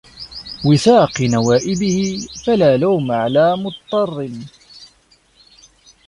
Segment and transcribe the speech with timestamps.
[0.65, 4.29] وِثَاقِ نَوَائِبِهِ، فَلَا لَوْمَ عَلَى مُضْطَرٍّ